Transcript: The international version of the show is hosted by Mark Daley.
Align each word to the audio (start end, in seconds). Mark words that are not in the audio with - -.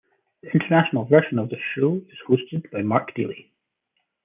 The 0.41 0.49
international 0.49 1.05
version 1.05 1.37
of 1.37 1.49
the 1.51 1.57
show 1.75 1.97
is 2.09 2.17
hosted 2.27 2.71
by 2.71 2.81
Mark 2.81 3.13
Daley. 3.13 3.51